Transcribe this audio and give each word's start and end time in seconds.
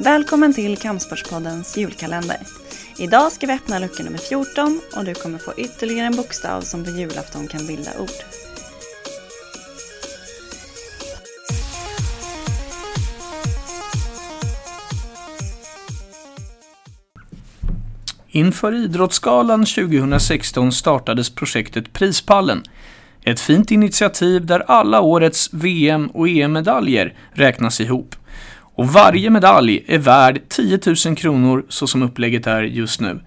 Välkommen 0.00 0.54
till 0.54 0.76
Kampsportspoddens 0.76 1.76
julkalender. 1.76 2.36
Idag 2.98 3.32
ska 3.32 3.46
vi 3.46 3.52
öppna 3.52 3.78
lucka 3.78 4.02
nummer 4.02 4.18
14 4.18 4.80
och 4.96 5.04
du 5.04 5.14
kommer 5.14 5.38
få 5.38 5.52
ytterligare 5.56 6.06
en 6.06 6.16
bokstav 6.16 6.60
som 6.60 6.84
på 6.84 6.90
julafton 6.90 7.48
kan 7.48 7.66
bilda 7.66 7.90
ord. 8.00 8.08
Inför 18.28 18.74
Idrottsgalan 18.74 19.64
2016 19.64 20.72
startades 20.72 21.30
projektet 21.30 21.92
Prispallen. 21.92 22.62
Ett 23.24 23.40
fint 23.40 23.70
initiativ 23.70 24.46
där 24.46 24.60
alla 24.70 25.00
årets 25.00 25.52
VM 25.52 26.06
och 26.06 26.28
EM-medaljer 26.28 27.14
räknas 27.32 27.80
ihop. 27.80 28.14
Och 28.78 28.88
varje 28.88 29.30
medalj 29.30 29.84
är 29.86 29.98
värd 29.98 30.40
10 30.48 30.78
000 31.06 31.16
kronor 31.16 31.64
så 31.68 31.86
som 31.86 32.02
upplägget 32.02 32.46
är 32.46 32.62
just 32.62 33.00
nu. 33.00 33.20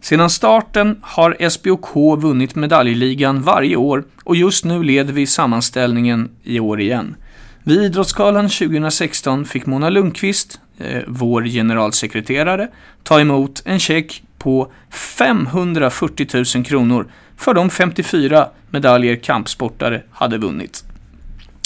Sedan 0.00 0.30
starten 0.30 0.98
har 1.02 1.48
SBOK 1.48 1.96
vunnit 2.22 2.54
medaljligan 2.54 3.42
varje 3.42 3.76
år 3.76 4.04
och 4.24 4.36
just 4.36 4.64
nu 4.64 4.82
leder 4.82 5.12
vi 5.12 5.26
sammanställningen 5.26 6.30
i 6.42 6.60
år 6.60 6.80
igen. 6.80 7.16
Vid 7.62 7.82
Idrottsgalan 7.82 8.48
2016 8.48 9.44
fick 9.44 9.66
Mona 9.66 9.90
Lundqvist, 9.90 10.60
eh, 10.78 11.02
vår 11.06 11.44
generalsekreterare, 11.44 12.68
ta 13.02 13.20
emot 13.20 13.62
en 13.64 13.78
check 13.78 14.22
på 14.38 14.72
540 14.90 16.26
000 16.56 16.64
kronor 16.64 17.06
för 17.36 17.54
de 17.54 17.70
54 17.70 18.48
medaljer 18.70 19.16
kampsportare 19.16 20.02
hade 20.10 20.38
vunnit. 20.38 20.84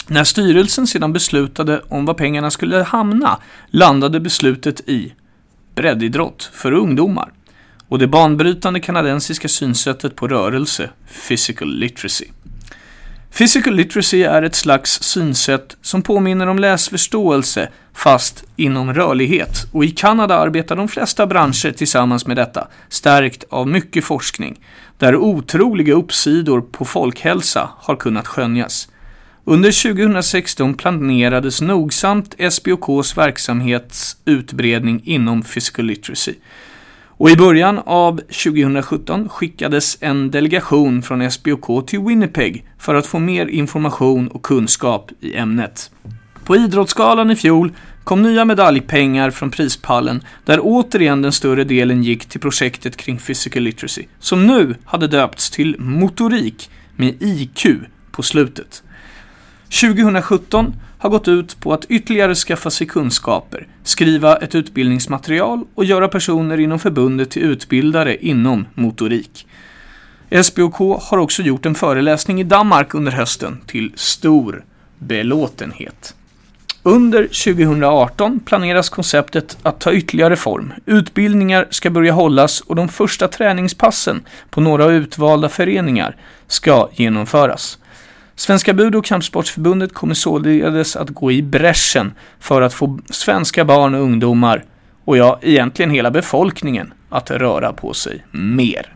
När 0.08 0.24
styrelsen 0.24 0.86
sedan 0.86 1.12
beslutade 1.12 1.82
om 1.88 2.04
var 2.04 2.14
pengarna 2.14 2.50
skulle 2.50 2.82
hamna 2.82 3.38
landade 3.70 4.20
beslutet 4.20 4.88
i 4.88 5.12
breddidrott 5.74 6.50
för 6.52 6.72
ungdomar 6.72 7.32
och 7.88 7.98
det 7.98 8.06
banbrytande 8.06 8.80
kanadensiska 8.80 9.48
synsättet 9.48 10.16
på 10.16 10.28
rörelse, 10.28 10.90
physical 11.28 11.74
literacy. 11.74 12.26
Physical 13.38 13.74
literacy 13.74 14.22
är 14.22 14.42
ett 14.42 14.54
slags 14.54 15.02
synsätt 15.02 15.76
som 15.82 16.02
påminner 16.02 16.46
om 16.46 16.58
läsförståelse 16.58 17.68
fast 17.94 18.44
inom 18.56 18.94
rörlighet 18.94 19.66
och 19.72 19.84
i 19.84 19.90
Kanada 19.90 20.38
arbetar 20.38 20.76
de 20.76 20.88
flesta 20.88 21.26
branscher 21.26 21.72
tillsammans 21.72 22.26
med 22.26 22.36
detta, 22.36 22.68
stärkt 22.88 23.44
av 23.50 23.68
mycket 23.68 24.04
forskning, 24.04 24.60
där 24.98 25.16
otroliga 25.16 25.94
uppsidor 25.94 26.60
på 26.60 26.84
folkhälsa 26.84 27.70
har 27.76 27.96
kunnat 27.96 28.26
skönjas. 28.26 28.88
Under 29.48 29.72
2016 29.94 30.74
planerades 30.74 31.60
nogsamt 31.60 32.34
SBOKs 32.50 33.16
verksamhets 33.16 34.16
utbredning 34.24 35.00
inom 35.04 35.42
physical 35.42 35.84
literacy. 35.84 36.34
Och 37.06 37.30
i 37.30 37.36
början 37.36 37.78
av 37.78 38.16
2017 38.16 39.28
skickades 39.28 39.98
en 40.00 40.30
delegation 40.30 41.02
från 41.02 41.30
SBOK 41.30 41.86
till 41.86 42.00
Winnipeg 42.00 42.66
för 42.78 42.94
att 42.94 43.06
få 43.06 43.18
mer 43.18 43.46
information 43.46 44.28
och 44.28 44.42
kunskap 44.42 45.10
i 45.20 45.34
ämnet. 45.34 45.90
På 46.44 46.56
Idrottsgalan 46.56 47.30
i 47.30 47.36
fjol 47.36 47.72
kom 48.04 48.22
nya 48.22 48.44
medaljpengar 48.44 49.30
från 49.30 49.50
prispallen 49.50 50.22
där 50.44 50.58
återigen 50.62 51.22
den 51.22 51.32
större 51.32 51.64
delen 51.64 52.02
gick 52.02 52.26
till 52.26 52.40
projektet 52.40 52.96
kring 52.96 53.18
physical 53.18 53.62
literacy, 53.62 54.04
som 54.18 54.46
nu 54.46 54.74
hade 54.84 55.06
döpts 55.06 55.50
till 55.50 55.76
motorik 55.78 56.70
med 56.96 57.22
IQ 57.22 57.66
på 58.10 58.22
slutet. 58.22 58.82
2017 59.70 60.74
har 60.98 61.10
gått 61.10 61.28
ut 61.28 61.60
på 61.60 61.72
att 61.72 61.84
ytterligare 61.84 62.34
skaffa 62.34 62.70
sig 62.70 62.86
kunskaper, 62.86 63.66
skriva 63.82 64.36
ett 64.36 64.54
utbildningsmaterial 64.54 65.64
och 65.74 65.84
göra 65.84 66.08
personer 66.08 66.60
inom 66.60 66.78
förbundet 66.78 67.30
till 67.30 67.42
utbildare 67.42 68.16
inom 68.16 68.66
motorik. 68.74 69.46
SBOK 70.42 71.02
har 71.02 71.18
också 71.18 71.42
gjort 71.42 71.66
en 71.66 71.74
föreläsning 71.74 72.40
i 72.40 72.44
Danmark 72.44 72.94
under 72.94 73.12
hösten 73.12 73.60
till 73.66 73.92
stor 73.94 74.64
belåtenhet. 74.98 76.14
Under 76.82 77.22
2018 77.22 78.40
planeras 78.40 78.88
konceptet 78.88 79.58
att 79.62 79.80
ta 79.80 79.92
ytterligare 79.92 80.36
form. 80.36 80.72
Utbildningar 80.86 81.66
ska 81.70 81.90
börja 81.90 82.12
hållas 82.12 82.60
och 82.60 82.76
de 82.76 82.88
första 82.88 83.28
träningspassen 83.28 84.24
på 84.50 84.60
några 84.60 84.86
utvalda 84.86 85.48
föreningar 85.48 86.16
ska 86.46 86.88
genomföras. 86.92 87.78
Svenska 88.38 88.74
Bud 88.74 88.94
och 88.94 89.04
Kampsportsförbundet 89.04 89.94
kommer 89.94 90.14
således 90.14 90.96
att 90.96 91.10
gå 91.10 91.32
i 91.32 91.42
bräschen 91.42 92.14
för 92.40 92.62
att 92.62 92.74
få 92.74 92.98
svenska 93.10 93.64
barn 93.64 93.94
och 93.94 94.00
ungdomar, 94.00 94.64
och 95.04 95.16
ja, 95.16 95.38
egentligen 95.42 95.90
hela 95.90 96.10
befolkningen, 96.10 96.92
att 97.08 97.30
röra 97.30 97.72
på 97.72 97.94
sig 97.94 98.24
mer. 98.30 98.92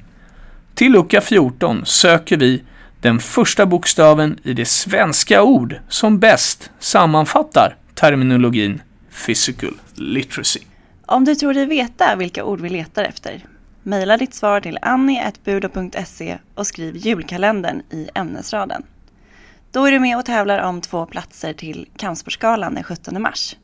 Till 0.75 0.93
lucka 0.93 1.21
14 1.21 1.87
söker 1.87 2.37
vi 2.37 2.63
den 3.01 3.19
första 3.19 3.67
bokstaven 3.67 4.39
i 4.43 4.53
det 4.53 4.65
svenska 4.65 5.43
ord 5.43 5.77
som 5.89 6.19
bäst 6.19 6.71
sammanfattar 6.79 7.77
terminologin 7.95 8.83
physical 9.27 9.75
literacy. 9.95 10.61
Om 11.07 11.25
du 11.25 11.35
tror 11.35 11.55
dig 11.55 11.67
veta 11.67 12.17
vilka 12.17 12.45
ord 12.45 12.61
vi 12.61 12.69
letar 12.69 13.05
efter, 13.05 13.45
mejla 13.83 14.17
ditt 14.17 14.35
svar 14.35 14.61
till 14.61 14.79
annie.budo.se 14.83 16.39
och 16.55 16.67
skriv 16.67 16.97
julkalendern 16.97 17.83
i 17.91 18.09
ämnesraden. 18.15 18.83
Då 19.73 19.85
är 19.85 19.93
du 19.93 19.99
med 19.99 20.19
och 20.19 20.25
tävlar 20.25 20.59
om 20.59 20.81
två 20.81 21.07
platser 21.07 21.53
till 21.53 21.89
Kampsportsgalan 21.97 22.75
den 22.75 22.85
17 22.85 23.23
mars. 23.23 23.57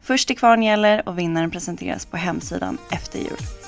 Först 0.00 0.28
till 0.28 0.38
kvarn 0.38 0.62
gäller 0.62 1.08
och 1.08 1.18
vinnaren 1.18 1.50
presenteras 1.50 2.06
på 2.06 2.16
hemsidan 2.16 2.78
efter 2.90 3.18
jul. 3.18 3.63